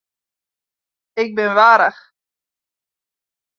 Ik 1.21 1.29
bin 1.35 1.55
warch. 1.59 2.01